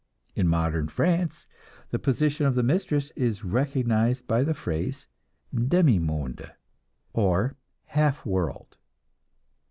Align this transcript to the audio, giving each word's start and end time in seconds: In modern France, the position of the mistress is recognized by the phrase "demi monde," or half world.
In 0.33 0.47
modern 0.47 0.87
France, 0.87 1.45
the 1.91 1.99
position 1.99 2.47
of 2.47 2.55
the 2.55 2.63
mistress 2.63 3.11
is 3.15 3.45
recognized 3.45 4.25
by 4.25 4.41
the 4.41 4.55
phrase 4.55 5.05
"demi 5.53 5.99
monde," 5.99 6.53
or 7.13 7.55
half 7.85 8.25
world. 8.25 8.77